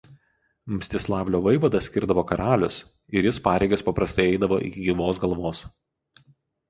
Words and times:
Mstislavlio 0.75 1.41
vaivadą 1.47 1.81
skirdavo 1.87 2.23
karalius 2.31 2.79
ir 3.19 3.29
jis 3.29 3.41
pareigas 3.49 3.87
paprastai 3.91 4.29
eidavo 4.33 4.59
iki 4.71 4.87
gyvos 4.89 5.21
galvos. 5.27 5.63